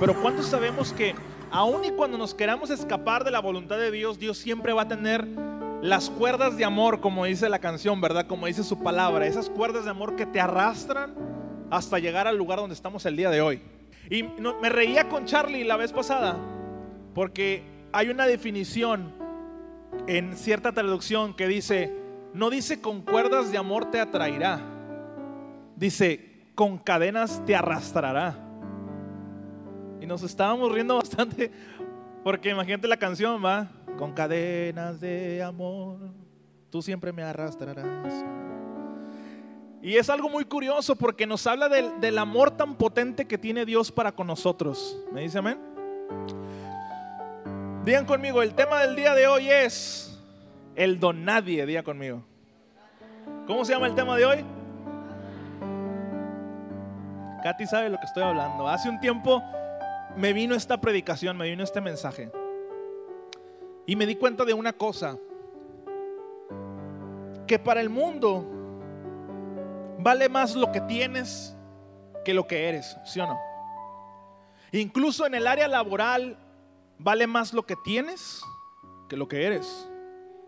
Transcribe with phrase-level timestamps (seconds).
[0.00, 1.14] Pero ¿cuántos sabemos que
[1.50, 4.88] aun y cuando nos queramos escapar de la voluntad de Dios, Dios siempre va a
[4.88, 5.26] tener
[5.82, 8.26] las cuerdas de amor, como dice la canción, ¿verdad?
[8.26, 11.14] Como dice su palabra, esas cuerdas de amor que te arrastran
[11.70, 13.62] hasta llegar al lugar donde estamos el día de hoy.
[14.10, 16.36] Y me reía con Charlie la vez pasada,
[17.14, 17.62] porque
[17.92, 19.12] hay una definición
[20.06, 21.94] en cierta traducción que dice,
[22.34, 24.60] no dice con cuerdas de amor te atraerá,
[25.76, 28.36] dice con cadenas te arrastrará.
[30.00, 31.50] Y nos estábamos riendo bastante
[32.24, 35.98] porque imagínate la canción, va, con cadenas de amor,
[36.70, 38.24] tú siempre me arrastrarás.
[39.82, 43.66] Y es algo muy curioso porque nos habla del, del, amor tan potente que tiene
[43.66, 44.98] Dios para con nosotros.
[45.12, 45.58] ¿Me dice amén?
[47.84, 50.18] Digan conmigo, el tema del día de hoy es
[50.74, 52.24] el don nadie, diga conmigo.
[53.46, 54.44] ¿Cómo se llama el tema de hoy?
[57.44, 58.66] Katy sabe lo que estoy hablando.
[58.66, 59.42] Hace un tiempo
[60.16, 62.32] me vino esta predicación, me vino este mensaje.
[63.86, 65.18] Y me di cuenta de una cosa,
[67.46, 68.46] que para el mundo
[69.98, 71.54] vale más lo que tienes
[72.24, 73.38] que lo que eres, ¿sí o no?
[74.72, 76.38] Incluso en el área laboral
[76.98, 78.40] vale más lo que tienes
[79.10, 79.90] que lo que eres.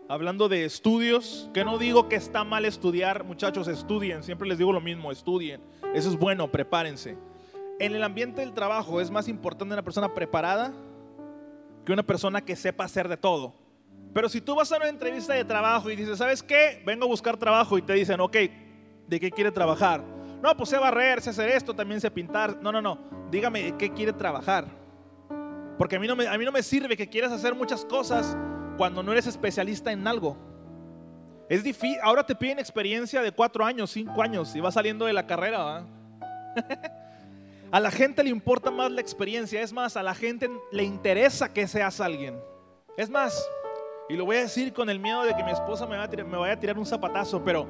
[0.09, 4.73] Hablando de estudios, que no digo que está mal estudiar, muchachos, estudien, siempre les digo
[4.73, 5.61] lo mismo, estudien.
[5.97, 7.17] Eso es bueno, prepárense.
[7.79, 10.71] En el ambiente del trabajo es más importante una persona preparada
[11.83, 13.55] que una persona que sepa hacer de todo.
[14.13, 16.83] Pero si tú vas a una entrevista de trabajo y dices, ¿sabes qué?
[16.85, 18.35] Vengo a buscar trabajo y te dicen, ok,
[19.07, 20.03] ¿de qué quiere trabajar?
[20.39, 22.61] No, pues sé barrer, sé hacer esto, también sé pintar.
[22.61, 22.99] No, no, no.
[23.31, 24.67] Dígame qué quiere trabajar.
[25.79, 28.37] Porque a mí no me, a mí no me sirve que quieras hacer muchas cosas
[28.77, 30.37] cuando no eres especialista en algo.
[31.49, 31.97] Es difícil.
[32.03, 35.59] Ahora te piden experiencia de cuatro años, cinco años y vas saliendo de la carrera.
[35.63, 35.87] ¿va?
[37.71, 39.61] A la gente le importa más la experiencia.
[39.61, 42.39] Es más, a la gente le interesa que seas alguien.
[42.95, 43.45] Es más,
[44.09, 46.59] y lo voy a decir con el miedo de que mi esposa me, vaya a
[46.59, 47.67] tirar un zapatazo, pero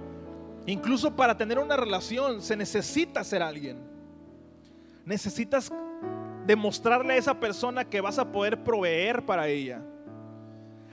[0.68, 3.80] incluso para tener una relación se necesita ser alguien.
[5.04, 5.72] Necesitas
[6.46, 9.82] demostrarle a esa persona que vas a poder proveer para ella.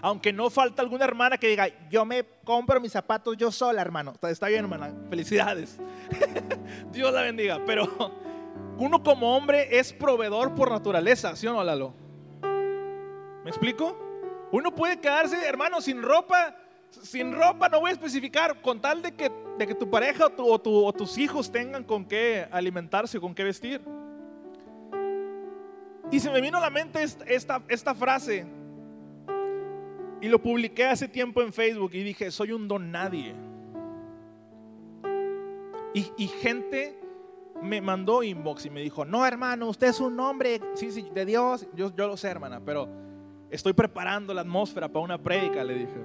[0.04, 4.12] Aunque no falta alguna hermana que diga, yo me compro mis zapatos yo sola, hermano.
[4.28, 4.92] Está bien, hermana.
[5.08, 5.78] Felicidades.
[6.92, 7.64] Dios la bendiga.
[7.64, 7.88] Pero
[8.76, 11.94] uno como hombre es proveedor por naturaleza, ¿sí o no, Lalo?
[12.42, 13.96] ¿Me explico?
[14.52, 16.54] Uno puede quedarse, hermano, sin ropa,
[16.90, 20.60] sin ropa, no voy a especificar, con tal de que, de que tu pareja o,
[20.62, 23.80] o, tus hijos tengan con qué alimentarse con qué vestir.
[26.12, 28.44] Y se me vino a la mente esta, esta frase,
[30.24, 33.34] y lo publiqué hace tiempo en Facebook y dije, soy un don nadie.
[35.92, 36.98] Y, gente
[37.60, 41.26] me mandó inbox y me dijo, no hermano, usted es un hombre, sí, sí, de
[41.26, 42.88] Dios, yo, yo lo sé hermana, pero
[43.50, 45.96] estoy preparando la atmósfera para una prédica, le dije.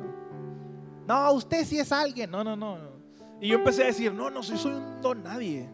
[1.08, 2.78] No, usted sí es alguien, no, no, no.
[3.40, 5.70] Y yo empecé a decir, no, no, soy, soy un don nadie.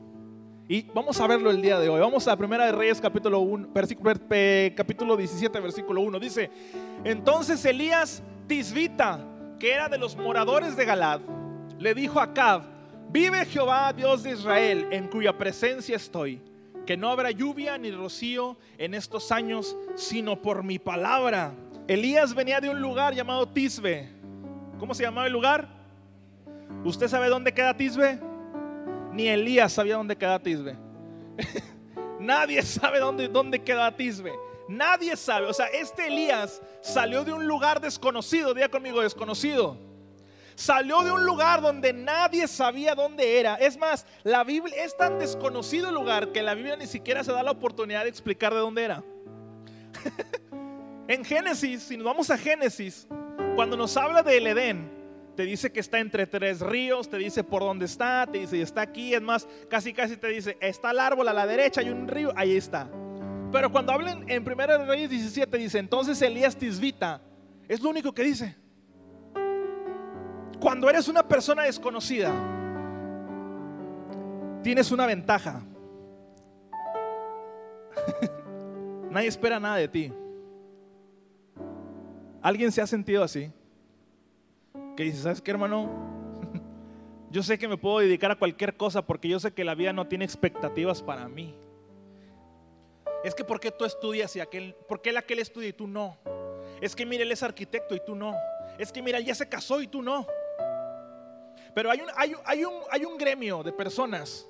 [0.67, 1.99] Y vamos a verlo el día de hoy.
[1.99, 4.13] Vamos a Primera de Reyes capítulo, 1, versículo,
[4.75, 6.19] capítulo 17, versículo 1.
[6.19, 6.51] Dice,
[7.03, 9.19] entonces Elías Tisbita,
[9.59, 11.21] que era de los moradores de Galad,
[11.79, 12.63] le dijo a Cab,
[13.09, 16.41] Vive Jehová, Dios de Israel, en cuya presencia estoy,
[16.85, 21.53] que no habrá lluvia ni rocío en estos años, sino por mi palabra.
[21.87, 24.09] Elías venía de un lugar llamado Tisbe.
[24.79, 25.67] ¿Cómo se llamaba el lugar?
[26.83, 28.19] ¿Usted sabe dónde queda Tisbe?
[29.13, 30.75] Ni Elías sabía dónde queda Tisbe.
[32.19, 34.33] Nadie sabe dónde, dónde queda Tisbe.
[34.67, 35.47] Nadie sabe.
[35.47, 38.53] O sea, este Elías salió de un lugar desconocido.
[38.53, 39.77] Diga conmigo, desconocido
[40.55, 43.55] Salió de un lugar donde nadie sabía dónde era.
[43.55, 47.33] Es más, la Biblia es tan desconocido el lugar que la Biblia ni siquiera se
[47.33, 49.03] da la oportunidad de explicar de dónde era.
[51.09, 53.05] en Génesis, si nos vamos a Génesis,
[53.55, 54.89] cuando nos habla del Edén,
[55.35, 58.79] te dice que está entre tres ríos, te dice por dónde está, te dice está
[58.81, 62.07] aquí, es más, casi casi te dice está el árbol a la derecha, hay un
[62.07, 62.89] río, ahí está.
[63.55, 67.21] Pero cuando hablan en 1 Reyes 17 dice, entonces Elías Tisbita,
[67.69, 68.53] es lo único que dice.
[70.59, 72.33] Cuando eres una persona desconocida,
[74.61, 75.63] tienes una ventaja.
[79.09, 80.11] Nadie espera nada de ti.
[82.41, 83.53] ¿Alguien se ha sentido así?
[84.97, 85.89] Que dice, ¿sabes qué, hermano?
[87.31, 89.93] yo sé que me puedo dedicar a cualquier cosa porque yo sé que la vida
[89.93, 91.55] no tiene expectativas para mí.
[93.25, 96.15] Es que ¿por qué tú estudias y aquel, por qué aquel estudia y tú no?
[96.79, 98.35] Es que mira, él es arquitecto y tú no.
[98.77, 100.27] Es que mira, él ya se casó y tú no.
[101.73, 104.47] Pero hay un, hay, un, hay un gremio de personas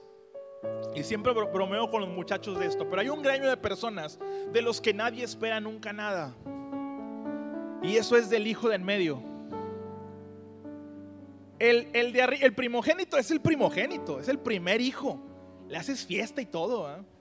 [0.94, 4.20] Y siempre bromeo con los muchachos de esto, pero hay un gremio de personas
[4.52, 6.36] de los que nadie espera nunca nada.
[7.82, 9.24] Y eso es del hijo de en medio.
[11.60, 15.18] El, de el primogénito es el primogénito, es el primer hijo.
[15.70, 16.94] Le haces fiesta y todo.
[16.94, 17.15] ¿eh?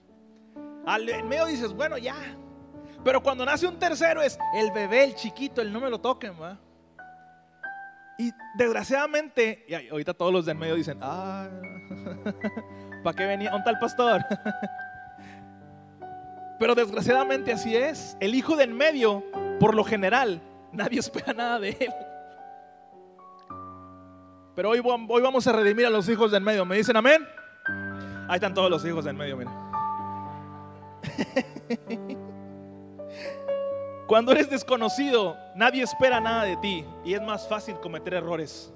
[0.87, 2.17] Al en medio dices, bueno, ya.
[3.03, 6.35] Pero cuando nace un tercero es el bebé, el chiquito, el no me lo toquen.
[8.19, 11.49] Y desgraciadamente, y ahorita todos los de en medio dicen, ah,
[13.05, 13.55] ¿para qué venía?
[13.55, 14.25] un tal pastor?
[16.59, 18.17] Pero desgraciadamente así es.
[18.21, 19.25] El hijo de en medio,
[19.59, 20.41] por lo general,
[20.73, 21.93] nadie espera nada de él.
[24.55, 26.65] Pero hoy, hoy vamos a redimir a los hijos del medio.
[26.65, 27.27] ¿Me dicen amén?
[28.29, 29.74] Ahí están todos los hijos del medio, mira.
[34.07, 38.73] Cuando eres desconocido, nadie espera nada de ti y es más fácil cometer errores.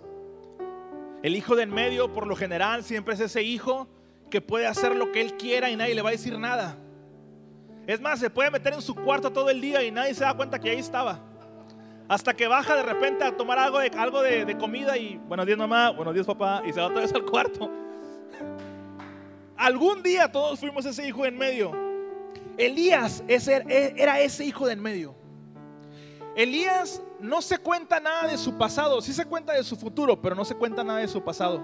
[1.23, 3.89] El hijo del medio, por lo general, siempre es ese hijo
[4.31, 6.77] que puede hacer lo que él quiera y nadie le va a decir nada.
[7.87, 10.35] Es más, se puede meter en su cuarto todo el día y nadie se da
[10.35, 11.21] cuenta que ahí estaba.
[12.09, 15.59] Hasta que baja de repente a tomar algo de, algo de, comida y buenos días
[15.59, 17.71] mamá, buenos días papá, y se va otra vez al cuarto.
[19.57, 21.88] Algún día todos fuimos ese hijo en medio.
[22.59, 25.15] Elías era ese hijo de en medio.
[26.37, 30.35] Elías no se cuenta nada de su pasado, sí se cuenta de su futuro, pero
[30.35, 31.61] no se cuenta nada de su pasado.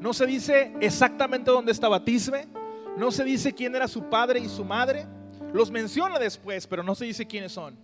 [0.00, 2.48] No se dice exactamente dónde estaba Tisbe,
[2.96, 5.06] no se dice quién era su padre y su madre.
[5.52, 7.76] Los menciona después, pero no se dice quiénes son.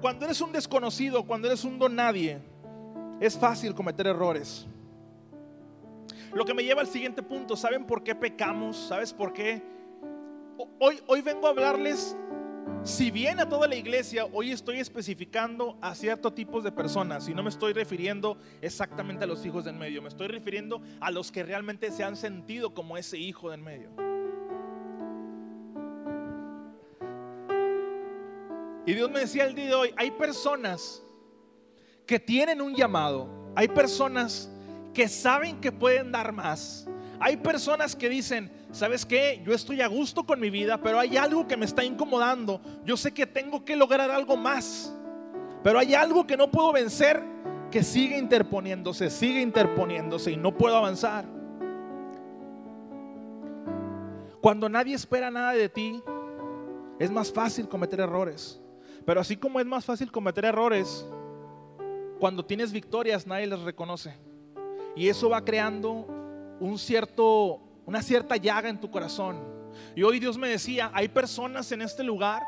[0.00, 2.40] Cuando eres un desconocido, cuando eres un don nadie,
[3.20, 4.66] es fácil cometer errores.
[6.32, 8.76] Lo que me lleva al siguiente punto, ¿saben por qué pecamos?
[8.76, 9.62] ¿Sabes por qué?
[10.78, 12.16] Hoy, vengo a hablarles,
[12.82, 17.34] si bien a toda la iglesia, hoy estoy especificando a ciertos tipos de personas y
[17.34, 21.32] no me estoy refiriendo exactamente a los hijos del medio, me estoy refiriendo a los
[21.32, 23.90] que realmente se han sentido como ese hijo del medio.
[28.86, 31.02] Y Dios me decía el día de hoy, hay personas
[32.06, 34.50] que tienen un llamado, hay personas
[34.92, 36.86] que saben que pueden dar más.
[37.20, 39.42] Hay personas que dicen, ¿sabes qué?
[39.44, 42.60] Yo estoy a gusto con mi vida, pero hay algo que me está incomodando.
[42.84, 44.94] Yo sé que tengo que lograr algo más,
[45.62, 47.22] pero hay algo que no puedo vencer
[47.70, 51.24] que sigue interponiéndose, sigue interponiéndose y no puedo avanzar.
[54.40, 56.02] Cuando nadie espera nada de ti,
[56.98, 58.60] es más fácil cometer errores.
[59.04, 61.06] Pero así como es más fácil cometer errores,
[62.18, 64.14] cuando tienes victorias nadie las reconoce.
[64.96, 66.06] Y eso va creando
[66.58, 69.42] un cierto, una cierta llaga en tu corazón.
[69.96, 72.40] Y hoy Dios me decía, hay personas en este lugar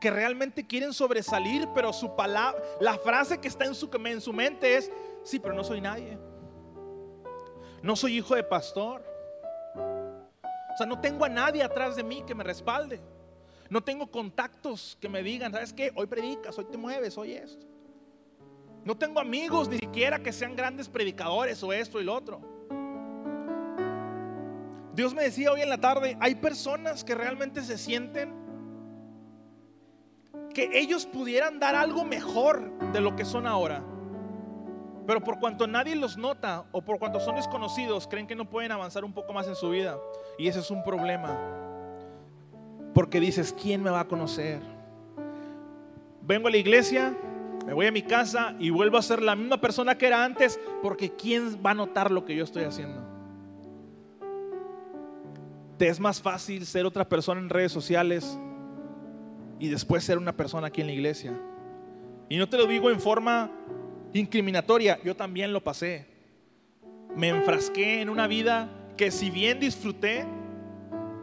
[0.00, 4.32] que realmente quieren sobresalir, pero su palabra, la frase que está en su, en su
[4.32, 4.90] mente es,
[5.22, 6.18] sí, pero no soy nadie.
[7.82, 9.04] No soy hijo de pastor.
[9.76, 13.02] O sea, no tengo a nadie atrás de mí que me respalde.
[13.68, 15.92] No tengo contactos que me digan, ¿sabes qué?
[15.94, 17.66] Hoy predicas, hoy te mueves, hoy esto.
[18.82, 22.53] No tengo amigos ni siquiera que sean grandes predicadores o esto y lo otro.
[24.94, 28.32] Dios me decía hoy en la tarde, hay personas que realmente se sienten
[30.54, 33.82] que ellos pudieran dar algo mejor de lo que son ahora.
[35.04, 38.70] Pero por cuanto nadie los nota o por cuanto son desconocidos, creen que no pueden
[38.70, 39.98] avanzar un poco más en su vida.
[40.38, 41.36] Y ese es un problema.
[42.94, 44.62] Porque dices, ¿quién me va a conocer?
[46.22, 47.14] Vengo a la iglesia,
[47.66, 50.58] me voy a mi casa y vuelvo a ser la misma persona que era antes,
[50.82, 53.13] porque ¿quién va a notar lo que yo estoy haciendo?
[55.78, 58.38] Te es más fácil ser otra persona en redes sociales
[59.58, 61.32] y después ser una persona aquí en la iglesia.
[62.28, 63.50] Y no te lo digo en forma
[64.12, 66.06] incriminatoria, yo también lo pasé.
[67.16, 70.24] Me enfrasqué en una vida que si bien disfruté,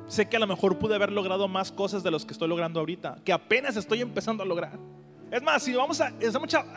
[0.08, 2.80] sé que a lo mejor pude haber logrado más cosas de los que estoy logrando
[2.80, 4.78] ahorita, que apenas estoy empezando a lograr.
[5.32, 6.12] Es más, si vamos a,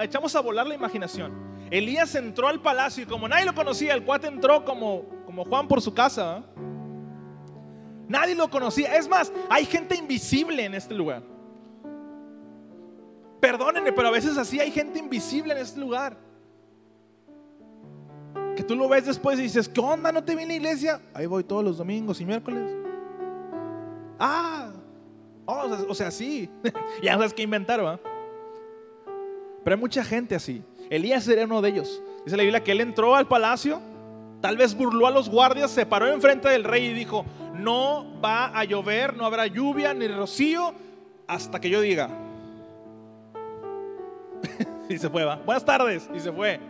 [0.01, 1.33] echamos a volar la imaginación.
[1.71, 5.67] Elías entró al palacio y como nadie lo conocía, el cuate entró como, como Juan
[5.67, 6.45] por su casa.
[8.09, 8.97] Nadie lo conocía.
[8.97, 11.23] Es más, hay gente invisible en este lugar.
[13.41, 16.17] Perdónenme, pero a veces así hay gente invisible en este lugar.
[18.57, 20.13] Que tú lo ves después y dices, ¿qué onda?
[20.13, 21.01] ¿No te vi en la iglesia?
[21.13, 22.71] Ahí voy todos los domingos y miércoles.
[24.19, 24.71] Ah,
[25.47, 26.49] oh, o, sea, sí.
[27.03, 28.01] ya sabes qué inventaron.
[29.63, 30.63] Pero hay mucha gente así.
[30.91, 32.03] Elías era uno de ellos.
[32.25, 33.81] Dice la Biblia que él entró al palacio,
[34.41, 38.47] tal vez burló a los guardias, se paró enfrente del rey y dijo, no va
[38.47, 40.75] a llover, no habrá lluvia ni rocío
[41.27, 42.11] hasta que yo diga.
[44.89, 45.37] y se fue, va.
[45.37, 46.09] Buenas tardes.
[46.15, 46.61] Y se fue.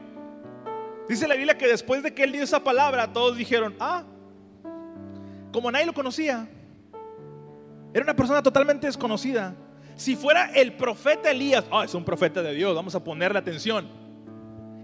[1.09, 4.05] Dice la Biblia que después de que él dio esa palabra, todos dijeron, ah,
[5.53, 6.49] como nadie lo conocía,
[7.93, 9.55] era una persona totalmente desconocida.
[9.97, 13.89] Si fuera el profeta Elías, ah, es un profeta de Dios, vamos a ponerle atención.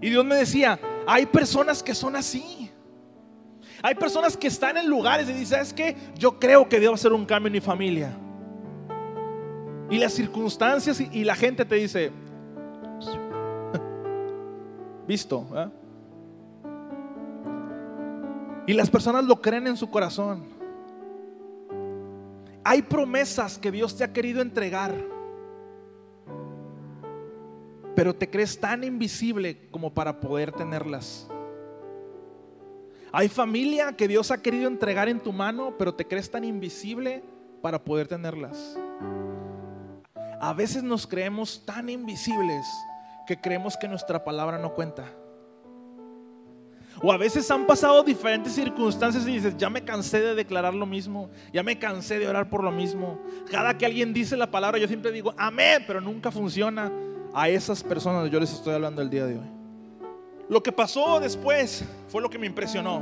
[0.01, 2.70] Y Dios me decía, hay personas que son así.
[3.83, 5.95] Hay personas que están en lugares y dicen, ¿sabes qué?
[6.17, 8.13] Yo creo que a hacer un cambio en mi familia.
[9.89, 12.11] Y las circunstancias y, la gente te dice,
[15.07, 15.47] visto.
[18.67, 20.45] Y las personas lo creen en su corazón.
[22.63, 24.93] Hay promesas que Dios te ha querido entregar,
[27.95, 31.30] pero te crees tan invisible como para poder tenerlas.
[33.13, 37.23] Hay familia que Dios ha querido entregar en tu mano, pero te crees tan invisible
[37.61, 38.77] para poder tenerlas.
[40.39, 42.65] A veces nos creemos tan invisibles
[43.27, 45.05] que creemos que nuestra palabra no cuenta.
[47.03, 50.85] O a veces han pasado diferentes circunstancias y dices, ya me cansé de declarar lo
[50.85, 53.19] mismo, ya me cansé de orar por lo mismo.
[53.49, 56.91] Cada que alguien dice la palabra, yo siempre digo, amén, pero nunca funciona.
[57.33, 59.60] A esas personas yo les estoy hablando el día de hoy.
[60.51, 63.01] Lo que pasó después fue lo que me impresionó.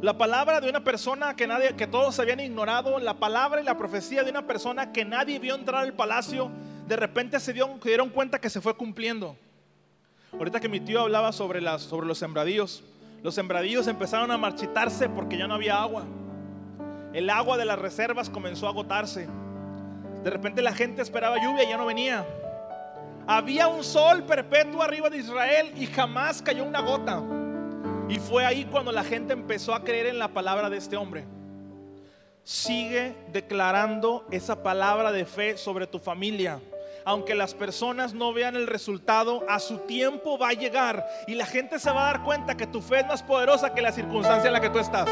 [0.00, 3.76] La palabra de una persona que nadie, que todos habían ignorado, la palabra y la
[3.76, 6.52] profecía de una persona que nadie vio entrar al palacio,
[6.86, 9.36] de repente se dieron, cuenta que se fue cumpliendo.
[10.32, 12.84] Ahorita que mi tío hablaba sobre, las, sobre los sembradíos,
[13.24, 16.04] los sembradíos empezaron a marchitarse porque ya no había agua.
[17.12, 19.26] El agua de las reservas comenzó a agotarse.
[20.22, 22.24] De repente la gente esperaba lluvia y ya no venía.
[23.30, 27.22] Había un sol perpetuo arriba de Israel y jamás cayó una gota.
[28.08, 31.26] Y fue ahí cuando la gente empezó a creer en la palabra de este hombre.
[32.42, 36.58] Sigue declarando esa palabra de fe sobre tu familia.
[37.04, 41.44] Aunque las personas no vean el resultado, a su tiempo va a llegar y la
[41.44, 44.46] gente se va a dar cuenta que tu fe es más poderosa que la circunstancia
[44.46, 45.06] en la que tú estás.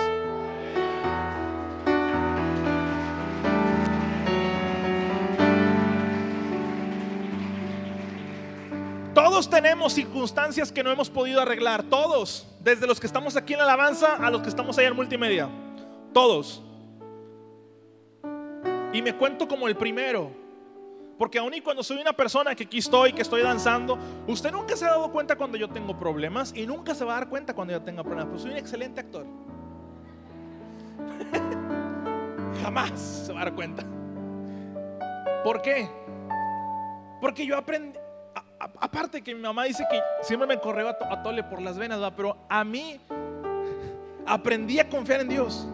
[9.36, 13.60] Todos tenemos circunstancias que no hemos podido arreglar, todos, desde los que estamos aquí en
[13.60, 15.46] alabanza a los que estamos allá en multimedia,
[16.14, 16.62] todos.
[18.94, 20.30] Y me cuento como el primero,
[21.18, 24.74] porque aún y cuando soy una persona que aquí estoy, que estoy danzando, usted nunca
[24.74, 27.52] se ha dado cuenta cuando yo tengo problemas y nunca se va a dar cuenta
[27.52, 29.26] cuando yo tenga problemas, pero soy un excelente actor.
[32.62, 33.84] Jamás se va a dar cuenta.
[35.44, 35.90] ¿Por qué?
[37.20, 37.98] Porque yo aprendí,
[38.58, 42.36] aparte que mi mamá dice que siempre me correo a, tole por las venas, pero
[42.48, 43.00] a mí
[44.26, 45.68] aprendí a confiar en Dios.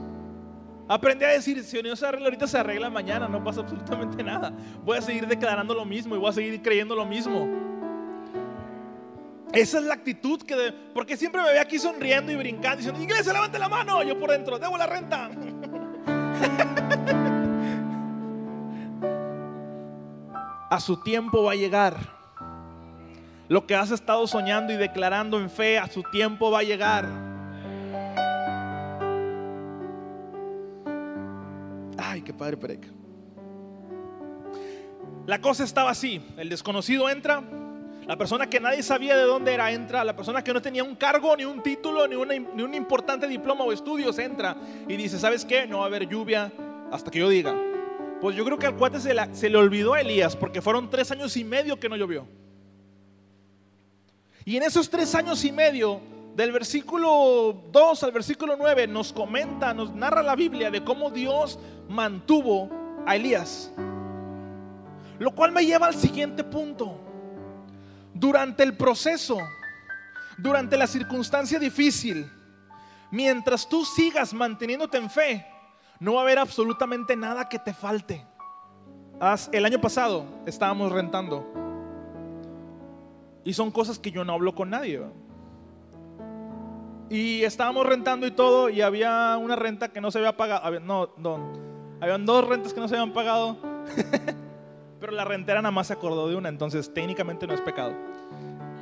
[0.88, 4.52] Aprendí a decir, si no se arregla ahorita, se arregla mañana, no pasa absolutamente nada.
[4.84, 7.48] Voy a seguir declarando lo mismo y voy a seguir creyendo lo mismo.
[9.52, 10.72] Esa es la actitud que...
[10.94, 14.02] Porque siempre me veía aquí sonriendo y brincando, diciendo, iglesia, levante la mano.
[14.02, 15.30] Yo por dentro, debo la renta.
[20.70, 22.21] a su tiempo va a llegar.
[23.52, 27.06] Lo que has estado soñando y declarando en fe a su tiempo va a llegar.
[31.98, 32.88] Ay, qué padre Pereca.
[35.26, 36.24] La cosa estaba así.
[36.38, 37.42] El desconocido entra.
[38.06, 40.02] La persona que nadie sabía de dónde era entra.
[40.02, 43.72] La persona que no tenía un cargo, ni un título, ni, un importante diploma o
[43.72, 44.56] estudios entra.
[44.88, 45.66] Y dice, ¿sabes qué?
[45.66, 46.50] No va a haber lluvia
[46.90, 47.54] hasta que yo diga.
[48.18, 51.36] Pues yo creo que al cuate se le olvidó a Elías porque fueron tres años
[51.36, 52.26] y medio que no llovió.
[54.44, 56.00] Y en esos tres años y medio,
[56.34, 61.58] del versículo 2 al versículo 9, nos comenta, nos narra la Biblia de cómo Dios
[61.88, 62.70] mantuvo
[63.06, 63.72] a Elías.
[65.18, 66.98] Lo cual me lleva al siguiente punto.
[68.14, 69.38] Durante el proceso,
[70.38, 72.30] durante la circunstancia difícil,
[73.10, 75.46] mientras tú sigas manteniéndote en fe,
[76.00, 78.26] no va a haber absolutamente nada que te falte.
[79.52, 81.61] El año pasado estábamos rentando
[83.44, 85.00] y son cosas que yo no hablo con nadie.
[87.10, 90.80] Y estábamos rentando y todo, y había una renta que no se había pagado.
[90.80, 91.52] no, no,
[92.00, 93.56] habían dos rentas que no se habían pagado.
[95.00, 97.92] Pero la rentera nada más se acordó de una, entonces técnicamente no es pecado.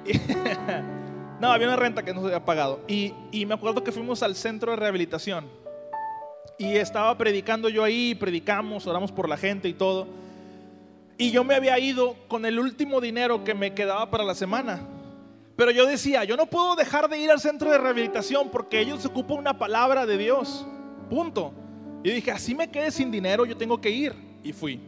[1.41, 2.81] no, había una renta que no se había pagado.
[2.87, 5.47] Y, y me acuerdo que fuimos al centro de rehabilitación.
[6.59, 10.07] Y estaba predicando yo ahí, predicamos, oramos por la gente y todo.
[11.21, 14.81] Y yo me había ido con el último dinero que me quedaba para la semana.
[15.55, 19.05] Pero yo decía, yo no puedo dejar de ir al centro de rehabilitación porque ellos
[19.05, 20.67] ocupan una palabra de Dios.
[21.11, 21.53] Punto.
[22.03, 24.15] Y dije, así me quedé sin dinero, yo tengo que ir.
[24.43, 24.81] Y fui.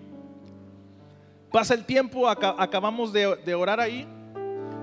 [1.50, 4.08] Pasa el tiempo, acabamos de, orar ahí.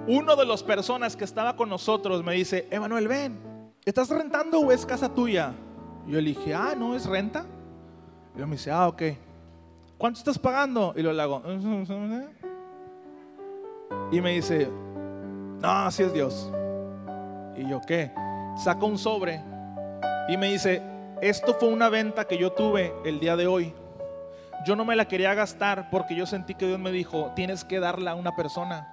[0.05, 3.39] Uno de las personas que estaba con nosotros me dice, Emanuel, ven,
[3.85, 5.55] ¿estás rentando o es casa tuya?
[6.05, 7.43] Y yo le dije, ah, no, es renta.
[8.35, 9.01] Y luego me dice, ah, ok.
[9.99, 10.93] ¿Cuánto estás pagando?
[10.95, 11.43] Y luego le hago,
[14.11, 14.69] y me dice,
[15.61, 16.49] no, así es Dios.
[17.57, 18.09] Y yo, ¿qué?
[18.55, 19.43] Saca un sobre
[20.29, 20.81] y me dice,
[21.21, 23.73] esto fue una venta que yo tuve el día de hoy.
[24.65, 27.81] Yo no me la quería gastar porque yo sentí que Dios me dijo, tienes que
[27.81, 28.87] darla a una persona.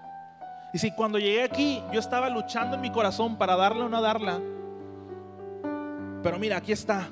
[0.72, 4.02] Y si cuando llegué aquí yo estaba luchando en mi corazón para darla o no
[4.02, 4.40] darla,
[6.24, 7.08] pero mira, aquí está.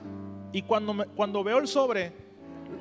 [0.51, 2.24] Y cuando, cuando veo el sobre,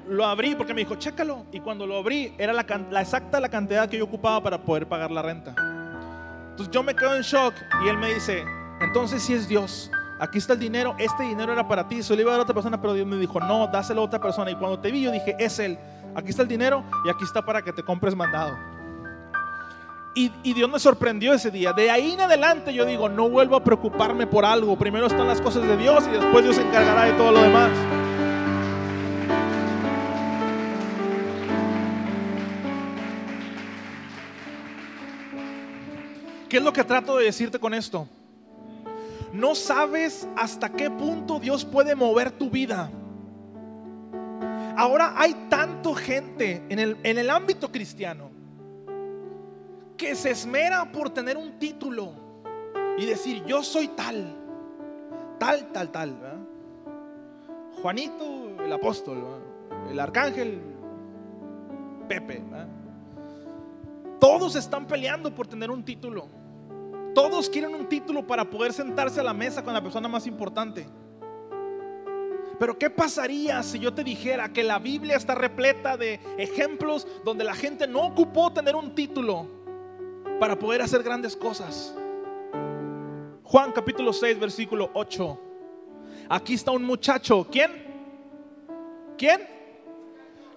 [0.07, 1.45] lo abrí porque me dijo, chécalo.
[1.51, 4.87] Y cuando lo abrí, era la, la, exacta la cantidad que yo ocupaba para poder
[4.87, 5.55] pagar la renta.
[6.51, 8.43] Entonces yo me quedo en shock y él me dice,
[8.79, 12.21] entonces si es Dios, aquí está el dinero, este dinero era para ti, se lo
[12.21, 14.51] iba a dar a otra persona, pero Dios me dijo, no, dáselo a otra persona.
[14.51, 15.79] Y cuando te vi, yo dije, es él,
[16.15, 18.55] aquí está el dinero y aquí está para que te compres mandado.
[20.15, 21.73] Y, y, Dios me sorprendió ese día.
[21.73, 24.77] De ahí en adelante yo digo, no vuelvo a preocuparme por algo.
[24.77, 27.71] Primero están las cosas de Dios y después Dios se encargará de todo lo demás.
[36.53, 38.07] ¿Qué es lo que trato de decirte con esto?
[39.33, 42.91] No sabes hasta qué punto Dios puede mover tu vida.
[44.77, 48.29] Ahora hay tanto gente en el, en el ámbito cristiano
[49.97, 52.11] que se esmera por tener un título
[52.99, 54.35] y decir, yo soy tal,
[55.39, 56.15] tal, tal, tal.
[57.81, 59.23] Juanito, el apóstol,
[59.89, 60.61] el arcángel,
[62.07, 62.43] Pepe.
[64.19, 66.42] Todos están peleando por tener un título.
[67.13, 70.87] Todos quieren un título para poder sentarse a la mesa con la persona más importante.
[72.59, 77.43] Pero ¿qué pasaría si yo te dijera que la Biblia está repleta de ejemplos donde
[77.43, 79.47] la gente no ocupó tener un título
[80.39, 81.95] para poder hacer grandes cosas?
[83.43, 85.39] Juan capítulo 6, versículo 8.
[86.29, 87.45] Aquí está un muchacho.
[87.51, 87.71] ¿Quién?
[89.17, 89.47] ¿Quién?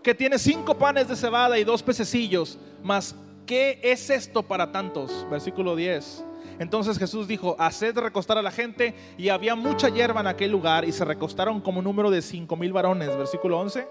[0.02, 2.58] Que tiene cinco panes de cebada y dos pececillos.
[2.82, 5.26] Mas, ¿qué es esto para tantos?
[5.30, 6.24] Versículo 10.
[6.58, 10.84] Entonces Jesús dijo, haced recostar a la gente y había mucha hierba en aquel lugar
[10.84, 13.16] y se recostaron como número de cinco mil varones.
[13.16, 13.86] Versículo 11.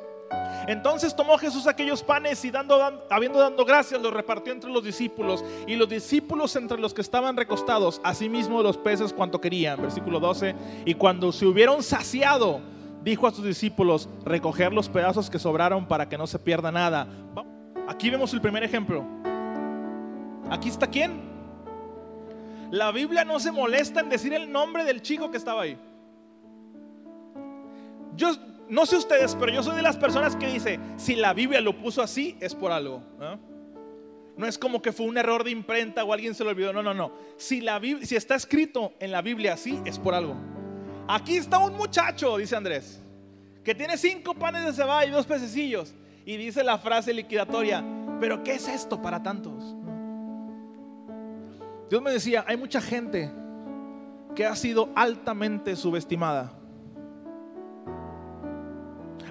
[0.67, 5.43] Entonces tomó Jesús aquellos panes y dando, habiendo dado gracias los repartió entre los discípulos
[5.67, 9.82] y los discípulos entre los que estaban recostados, asimismo los peces cuanto querían.
[9.82, 10.56] Versículo 12.
[10.86, 12.62] Y cuando se hubieron saciado,
[13.04, 17.08] dijo a sus discípulos, recoger los pedazos que sobraron para que no se pierda nada.
[17.88, 19.06] Aquí vemos el primer ejemplo.
[20.49, 21.34] Aquí está quién?
[22.71, 25.78] La Biblia no se molesta en decir el nombre del chico que estaba ahí.
[28.15, 28.36] Yo
[28.69, 31.78] no sé ustedes, pero yo soy de las personas que dice, si la Biblia lo
[31.78, 33.01] puso así, es por algo.
[34.38, 34.45] ¿no?
[34.45, 36.73] es como que fue un error de imprenta o alguien se lo olvidó.
[36.73, 37.12] No, no, no.
[37.38, 40.36] Si, la si está escrito en la Biblia así, es por algo.
[41.08, 43.01] Aquí está un muchacho, dice Andrés,
[43.63, 45.93] que tiene cinco panes de cebada y dos pececillos.
[46.25, 47.84] Y dice la frase liquidatoria,
[48.19, 49.75] pero ¿qué es esto para tantos?
[51.89, 53.31] Dios me decía, hay mucha gente
[54.35, 56.51] que ha sido altamente subestimada.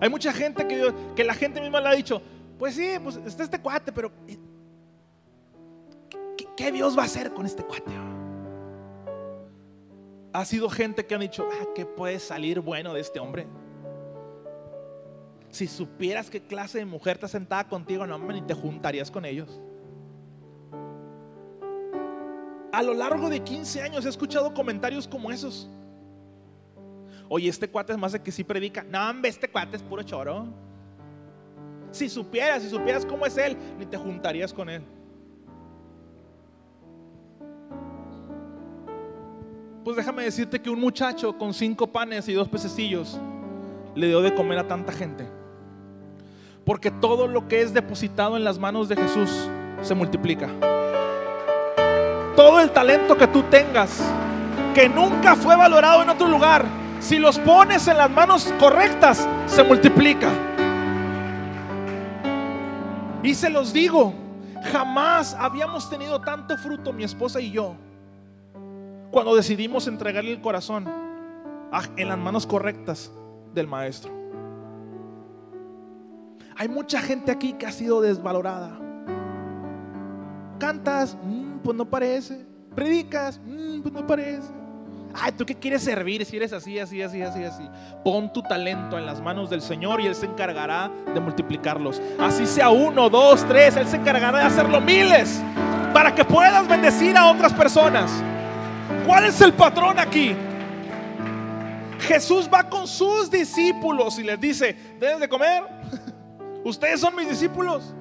[0.00, 2.20] Hay mucha gente que, que la gente misma le ha dicho,
[2.58, 4.10] pues sí, pues está este cuate, pero
[6.56, 7.92] ¿qué, Dios va a hacer con este cuate?
[10.32, 13.46] Ha sido gente que ha dicho, ah, ¿qué puede salir bueno de este hombre?
[15.50, 19.60] Si supieras qué clase de mujer está sentada contigo, no, ni te juntarías con ellos.
[22.74, 25.68] A lo largo de 15 años he escuchado comentarios como esos.
[27.28, 28.82] Oye, este cuate es más de que sí predica.
[28.82, 30.48] No, hombre, este cuate es puro choro.
[31.92, 34.82] Si supieras, si supieras cómo es él, ni te juntarías con él.
[39.84, 43.20] Pues déjame decirte que un muchacho con cinco panes y dos pececillos
[43.94, 45.28] le dio de comer a tanta gente.
[46.64, 49.30] Porque todo lo que es depositado en las manos de Jesús
[49.80, 50.50] se multiplica
[52.44, 54.02] todo el talento que tú tengas,
[54.74, 56.62] que nunca fue valorado en otro lugar,
[57.00, 60.28] si los pones en las manos correctas, se multiplica.
[63.22, 64.12] Y se los digo,
[64.70, 67.76] jamás habíamos tenido tanto fruto mi esposa y yo
[69.10, 70.86] cuando decidimos entregarle el corazón
[71.96, 73.10] en las manos correctas
[73.54, 74.12] del maestro.
[76.58, 78.78] Hay mucha gente aquí que ha sido desvalorada.
[80.58, 81.16] Cantas,
[81.64, 82.46] pues no parece.
[82.76, 84.48] Predicas, mm, pues no parece.
[85.14, 87.62] Ay, ¿tú qué quieres servir si eres así, así, así, así, así?
[88.04, 92.02] Pon tu talento en las manos del Señor y Él se encargará de multiplicarlos.
[92.18, 95.40] Así sea uno, dos, tres, Él se encargará de hacerlo miles
[95.92, 98.10] para que puedas bendecir a otras personas.
[99.06, 100.34] ¿Cuál es el patrón aquí?
[102.00, 105.62] Jesús va con sus discípulos y les dice, deben de comer.
[106.64, 107.94] Ustedes son mis discípulos.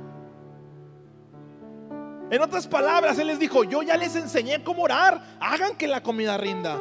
[2.30, 6.02] En otras palabras, Él les dijo, yo ya les enseñé cómo orar, hagan que la
[6.02, 6.80] comida rinda.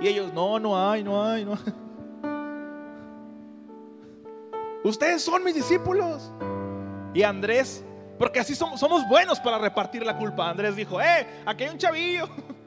[0.00, 1.72] Y ellos, no, no hay, no hay, no hay.
[4.84, 6.32] Ustedes son mis discípulos.
[7.14, 7.84] Y Andrés,
[8.18, 10.50] porque así somos, buenos para repartir la culpa.
[10.50, 12.28] Andrés dijo, eh, aquí hay un chavillo.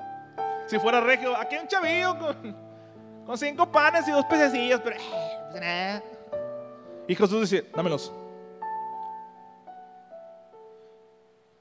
[0.67, 4.97] Si fuera regio, aquí hay un chavillo con, cinco panes y dos pececillos, pero
[5.61, 6.01] eh,
[7.07, 8.11] Y Jesús dice, dámelos.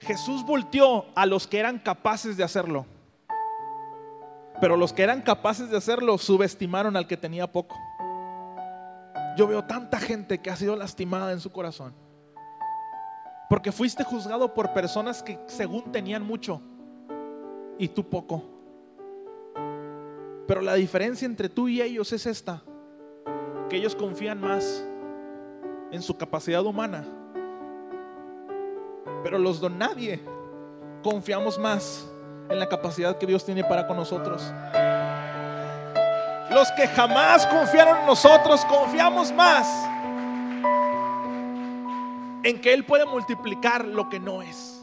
[0.04, 2.86] Jesús volteó a los que eran capaces de hacerlo.
[4.60, 7.76] Pero los que eran capaces de hacerlo subestimaron al que tenía poco.
[9.36, 11.92] Yo veo tanta gente que ha sido lastimada en su corazón.
[13.48, 16.62] Porque fuiste juzgado por personas que según tenían mucho
[17.78, 18.44] y tú poco.
[20.46, 22.62] Pero la diferencia entre tú y ellos es esta,
[23.68, 24.84] que ellos confían más
[25.90, 27.04] en su capacidad humana.
[29.24, 30.22] Pero los don nadie
[31.02, 32.06] confiamos más
[32.50, 34.52] en la capacidad que Dios tiene para con nosotros.
[36.50, 39.66] Los que jamás confiaron en nosotros, confiamos más
[42.44, 44.78] en que Él puede multiplicar lo que no es.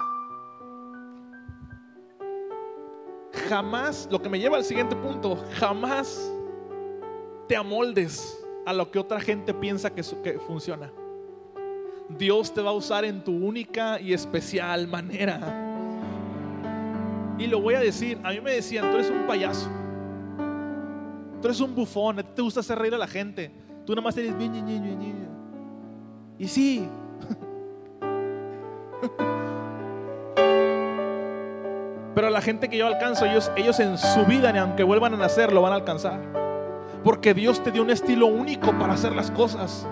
[3.47, 6.19] Jamás, lo que me lleva al siguiente punto, jamás
[7.47, 10.91] te amoldes a lo que otra gente piensa que, que funciona.
[12.17, 15.39] Dios te va a usar en tu única y especial manera.
[17.37, 19.69] Y lo voy a decir, a mí me decían, tú eres un payaso.
[21.41, 23.51] Tú eres un bufón, te gusta hacer reír a la gente.
[23.85, 24.35] Tú nada más eres
[26.37, 26.87] Y sí.
[32.13, 35.17] Pero la gente que yo alcanzo, ellos, ellos en su vida, ni aunque vuelvan a
[35.17, 36.19] nacer, lo van a alcanzar.
[37.03, 39.87] Porque Dios te dio un estilo único para hacer las cosas.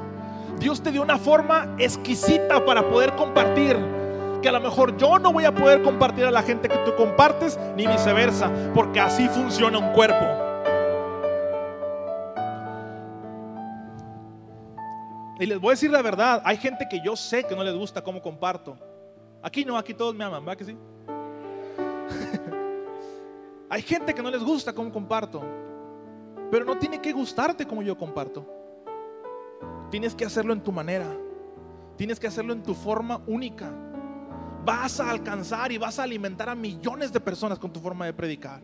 [0.59, 3.77] Dios te dio una forma exquisita para poder compartir.
[4.41, 6.95] Que a lo mejor yo no voy a poder compartir a la gente que tú
[6.95, 8.51] compartes, ni viceversa.
[8.73, 10.25] Porque así funciona un cuerpo.
[15.39, 17.73] Y les voy a decir la verdad, hay gente que yo sé que no les
[17.73, 18.77] gusta cómo comparto.
[19.41, 20.77] Aquí no, aquí todos me aman, ¿va que sí?
[23.69, 25.41] hay gente que no les gusta cómo comparto.
[26.51, 28.58] Pero no tiene que gustarte como yo comparto.
[29.89, 31.07] Tienes que hacerlo en tu manera.
[31.97, 33.71] Tienes que hacerlo en tu forma única.
[34.63, 38.13] Vas a alcanzar y vas a alimentar a millones de personas con tu forma de
[38.13, 38.61] predicar.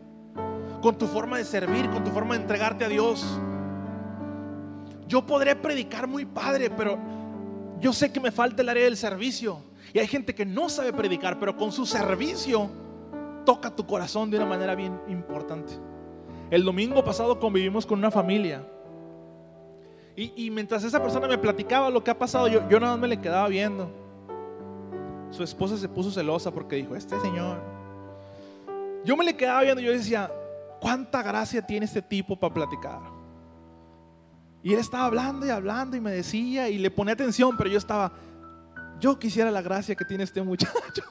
[0.80, 3.26] Con tu forma de servir, con tu forma de entregarte a Dios.
[5.08, 6.98] Yo podré predicar muy padre, pero
[7.80, 9.58] yo sé que me falta el área del servicio.
[9.92, 12.70] Y hay gente que no sabe predicar, pero con su servicio
[13.44, 15.72] toca tu corazón de una manera bien importante.
[16.50, 18.64] El domingo pasado convivimos con una familia.
[20.18, 23.08] Y, mientras esa persona me platicaba lo que ha pasado, yo, yo nada más me
[23.08, 23.90] le quedaba viendo.
[25.30, 27.60] Su esposa se puso celosa porque dijo, este señor.
[29.04, 30.32] Yo me le quedaba viendo y yo decía,
[30.80, 33.00] ¿cuánta gracia tiene este tipo para platicar?
[34.62, 37.76] Y él estaba hablando y hablando y me decía y le ponía atención, pero yo
[37.76, 38.10] estaba,
[38.98, 41.02] yo quisiera la gracia que tiene este muchacho.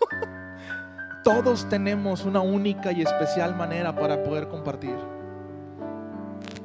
[1.23, 4.95] Todos tenemos una única y especial manera para poder compartir.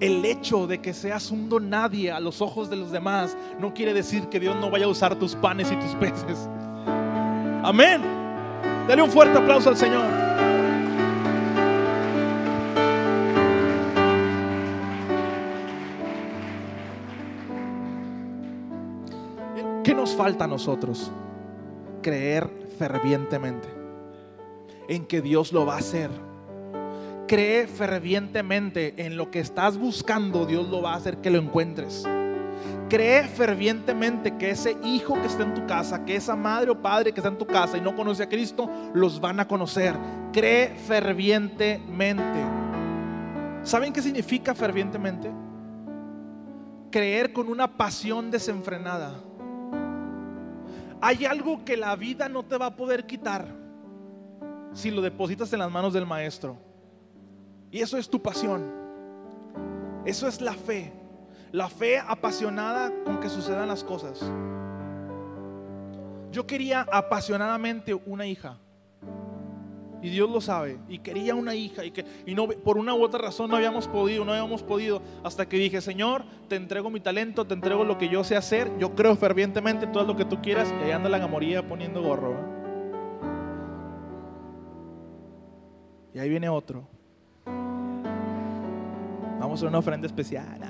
[0.00, 3.74] El hecho de que seas un don nadie a los ojos de los demás no
[3.74, 6.48] quiere decir que Dios no vaya a usar tus panes y tus peces.
[7.62, 8.00] Amén.
[8.88, 10.30] Dale un fuerte aplauso al Señor.
[20.20, 21.10] falta a nosotros?
[22.02, 22.46] Creer
[22.78, 23.68] fervientemente
[24.86, 26.10] en que Dios lo va a hacer.
[27.30, 32.04] Cree fervientemente en lo que estás buscando, Dios lo va a hacer que lo encuentres.
[32.88, 37.12] Cree fervientemente que ese hijo que está en tu casa, que esa madre o padre
[37.12, 39.94] que está en tu casa y no conoce a Cristo, los van a conocer.
[40.32, 42.40] Cree fervientemente.
[43.62, 45.30] ¿Saben qué significa fervientemente?
[46.90, 49.14] Creer con una pasión desenfrenada
[51.00, 53.46] hay algo que la vida no te va a poder quitar
[54.72, 56.69] si lo depositas en las manos del maestro.
[57.70, 58.64] Y eso es tu pasión.
[60.04, 60.92] Eso es la fe.
[61.52, 64.20] La fe apasionada con que sucedan las cosas.
[66.32, 68.58] Yo quería apasionadamente una hija.
[70.02, 70.78] Y Dios lo sabe.
[70.88, 71.84] Y quería una hija.
[71.84, 75.02] Y, que, y no, por una u otra razón no habíamos podido, no habíamos podido.
[75.22, 78.70] Hasta que dije, Señor, te entrego mi talento, te entrego lo que yo sé hacer.
[78.78, 80.72] Yo creo fervientemente todo lo que tú quieras.
[80.80, 82.34] Y ahí anda la gamoría poniendo gorro.
[86.14, 86.99] Y ahí viene otro.
[89.40, 90.60] Vamos a una ofrenda especial.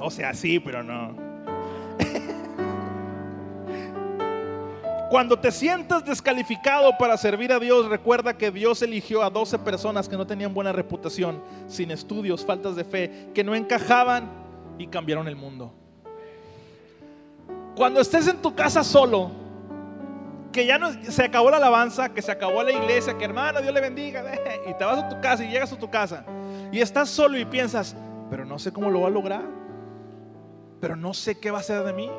[0.00, 1.14] O sea, sí, pero no.
[5.10, 10.08] Cuando te sientas descalificado para servir a Dios, recuerda que Dios eligió a 12 personas
[10.08, 14.28] que no tenían buena reputación, sin estudios, faltas de fe, que no encajaban
[14.76, 15.72] y cambiaron el mundo.
[17.76, 19.30] Cuando estés en tu casa solo,
[20.52, 23.72] que ya no, se acabó la alabanza, que se acabó la iglesia, que hermano, Dios
[23.72, 24.24] le bendiga,
[24.66, 26.24] y te vas a tu casa y llegas a tu casa
[26.72, 27.96] y estás solo y piensas,
[28.28, 29.44] pero no sé cómo lo va a lograr,
[30.80, 32.10] pero no sé qué va a ser de mí.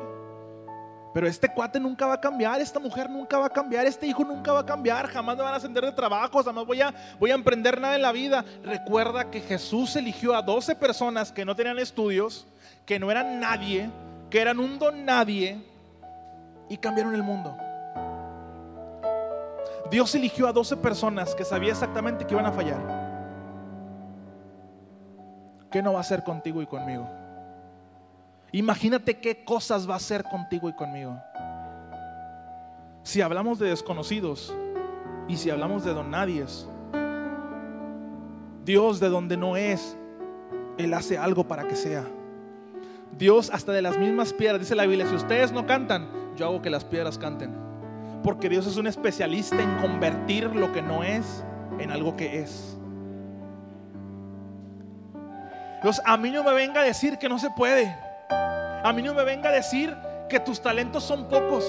[1.14, 4.24] Pero este cuate nunca va a cambiar, esta mujer nunca va a cambiar, este hijo
[4.24, 7.30] nunca va a cambiar, jamás me van a ascender de trabajo, jamás voy a, voy
[7.30, 8.42] a emprender nada en la vida.
[8.64, 12.46] Recuerda que Jesús eligió a 12 personas que no tenían estudios,
[12.86, 13.90] que no eran nadie,
[14.30, 15.62] que eran un don nadie
[16.70, 17.54] y cambiaron el mundo.
[19.92, 22.80] Dios eligió a 12 personas que sabía exactamente que iban a fallar.
[25.70, 27.06] ¿Qué no va a hacer contigo y conmigo?
[28.52, 31.20] Imagínate qué cosas va a hacer contigo y conmigo.
[33.02, 34.56] Si hablamos de desconocidos
[35.28, 36.66] y si hablamos de donadies,
[38.64, 39.98] Dios de donde no es,
[40.78, 42.06] Él hace algo para que sea.
[43.18, 46.62] Dios hasta de las mismas piedras, dice la Biblia, si ustedes no cantan, yo hago
[46.62, 47.71] que las piedras canten.
[48.22, 51.44] Porque Dios es un especialista en convertir lo que no es
[51.78, 52.76] en algo que es.
[55.82, 57.96] Dios, a mí no me venga a decir que no se puede.
[58.30, 59.96] A mí no me venga a decir
[60.28, 61.64] que tus talentos son pocos.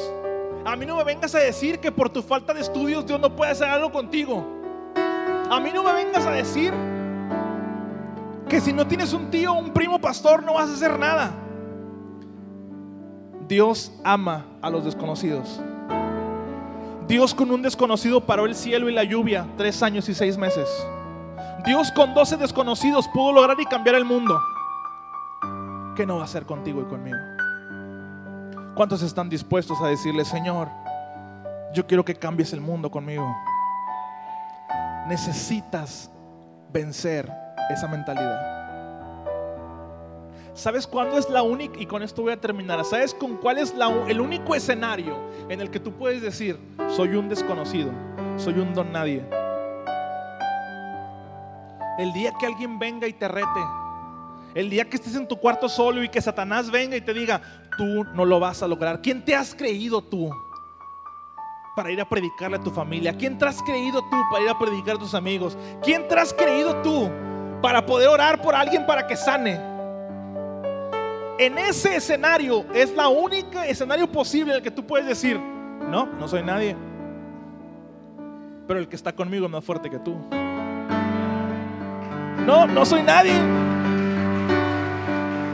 [0.65, 3.35] A mí no me vengas a decir que por tu falta de estudios Dios no
[3.35, 4.45] puede hacer algo contigo.
[5.49, 6.73] A mí no me vengas a decir
[8.47, 11.31] que si no tienes un tío o un primo pastor no vas a hacer nada.
[13.47, 15.59] Dios ama a los desconocidos.
[17.07, 20.69] Dios con un desconocido paró el cielo y la lluvia tres años y seis meses.
[21.65, 24.39] Dios con doce desconocidos pudo lograr y cambiar el mundo.
[25.95, 27.17] ¿qué no va a hacer contigo y conmigo?
[28.75, 30.67] ¿Cuántos están dispuestos a decirle, Señor,
[31.73, 33.35] yo quiero que cambies el mundo conmigo?
[35.07, 36.09] Necesitas
[36.71, 37.31] vencer
[37.69, 38.52] esa mentalidad.
[40.55, 41.79] ¿Sabes cuándo es la única?
[41.79, 42.83] Y con esto voy a terminar.
[42.85, 43.73] ¿Sabes con cuál es
[44.07, 45.17] el único escenario
[45.49, 47.91] en el que tú puedes decir, soy un desconocido,
[48.37, 49.25] soy un don nadie?
[51.97, 53.47] El día que alguien venga y te rete,
[54.53, 57.41] el día que estés en tu cuarto solo y que Satanás venga y te diga,
[57.75, 59.01] tú no lo vas a lograr.
[59.01, 60.29] ¿Quién te has creído tú
[61.75, 63.17] para ir a predicarle a tu familia?
[63.17, 65.57] ¿Quién te has creído tú para ir a predicar a tus amigos?
[65.81, 67.09] ¿Quién te has creído tú
[67.59, 69.72] para poder orar por alguien para que sane?
[71.39, 76.05] En ese escenario es la única escenario posible en el que tú puedes decir, no,
[76.05, 76.75] no soy nadie.
[78.67, 80.15] Pero el que está conmigo es más fuerte que tú.
[82.45, 83.33] No, no soy nadie.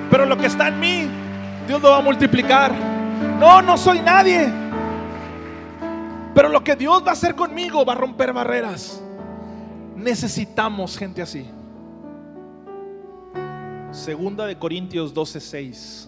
[0.10, 1.08] Pero lo que está en mí,
[1.68, 2.74] Dios lo va a multiplicar.
[3.40, 4.52] No, no soy nadie.
[6.34, 9.02] Pero lo que Dios va a hacer conmigo va a romper barreras.
[9.96, 11.50] Necesitamos gente así.
[13.92, 16.08] Segunda de Corintios 12:6.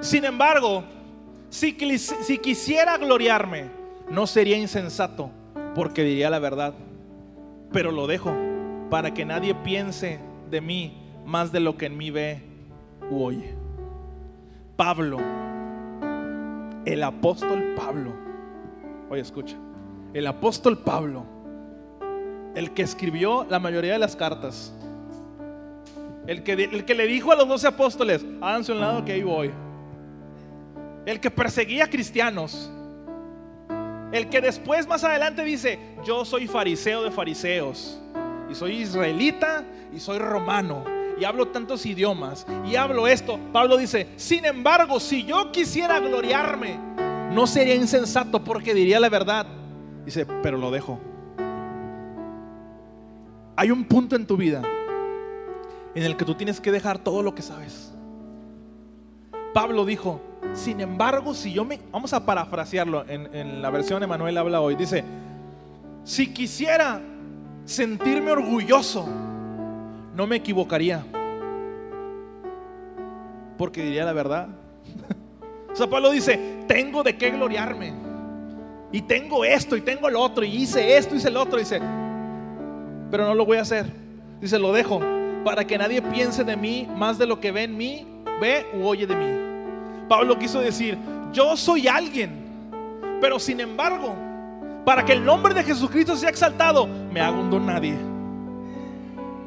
[0.00, 0.84] Sin embargo,
[1.48, 3.70] si, si quisiera gloriarme,
[4.10, 5.30] no sería insensato,
[5.74, 6.74] porque diría la verdad.
[7.72, 8.34] Pero lo dejo
[8.90, 12.42] para que nadie piense de mí más de lo que en mí ve
[13.10, 13.54] u oye.
[14.76, 15.18] Pablo,
[16.84, 18.12] el apóstol Pablo,
[19.10, 19.56] oye escucha,
[20.12, 21.24] el apóstol Pablo,
[22.54, 24.74] el que escribió la mayoría de las cartas,
[26.26, 29.22] el que, el que le dijo a los doce apóstoles, háganse un lado que ahí
[29.22, 29.50] voy,
[31.06, 32.70] el que perseguía cristianos,
[34.12, 38.00] el que después más adelante dice, yo soy fariseo de fariseos,
[38.50, 40.84] y soy israelita y soy romano
[41.20, 43.38] y hablo tantos idiomas y hablo esto.
[43.52, 46.78] Pablo dice, sin embargo, si yo quisiera gloriarme,
[47.32, 49.46] no sería insensato porque diría la verdad.
[50.04, 50.98] Dice, pero lo dejo.
[53.54, 54.62] Hay un punto en tu vida
[55.94, 57.92] en el que tú tienes que dejar todo lo que sabes.
[59.52, 60.20] Pablo dijo,
[60.54, 61.80] sin embargo, si yo me...
[61.90, 64.76] Vamos a parafrasearlo en, en la versión Emanuel habla hoy.
[64.76, 65.04] Dice,
[66.04, 67.00] si quisiera
[67.64, 69.06] sentirme orgulloso,
[70.14, 71.04] no me equivocaría.
[73.58, 74.48] Porque diría la verdad.
[75.72, 77.92] o sea, Pablo dice, tengo de qué gloriarme.
[78.92, 80.44] Y tengo esto y tengo lo otro.
[80.44, 81.58] Y hice esto, hice el otro.
[81.58, 81.80] Dice,
[83.10, 83.86] pero no lo voy a hacer.
[84.40, 85.00] Dice, lo dejo
[85.44, 88.06] para que nadie piense de mí más de lo que ve en mí,
[88.40, 90.06] ve u oye de mí.
[90.08, 90.98] Pablo quiso decir,
[91.32, 92.30] yo soy alguien,
[93.20, 94.14] pero sin embargo,
[94.84, 97.96] para que el nombre de Jesucristo sea exaltado, me hago un don nadie.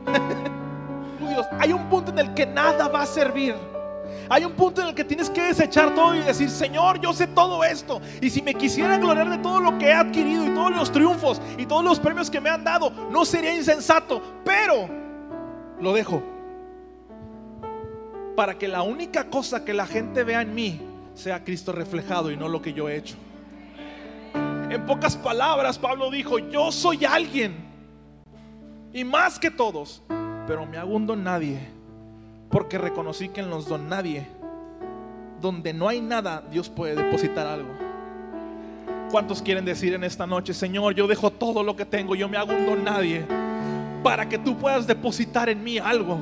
[1.59, 3.55] hay un punto en el que nada va a servir.
[4.29, 7.27] Hay un punto en el que tienes que desechar todo y decir, Señor, yo sé
[7.27, 8.01] todo esto.
[8.21, 11.41] Y si me quisiera gloriar de todo lo que he adquirido y todos los triunfos
[11.57, 14.21] y todos los premios que me han dado, no sería insensato.
[14.45, 15.02] Pero
[15.83, 16.23] lo dejo.
[18.35, 20.81] Para que la única cosa que la gente vea en mí
[21.13, 23.15] sea Cristo reflejado y no lo que yo he hecho.
[24.33, 27.53] En pocas palabras, Pablo dijo, yo soy alguien.
[28.91, 30.01] Y más que todos.
[30.47, 31.73] Pero me hago un don nadie
[32.53, 34.27] porque reconocí que en los don nadie,
[35.41, 37.69] donde no hay nada, Dios puede depositar algo.
[39.09, 42.37] ¿Cuántos quieren decir en esta noche, Señor, yo dejo todo lo que tengo, yo me
[42.37, 43.25] hago un don nadie,
[44.03, 46.19] para que tú puedas depositar en mí algo?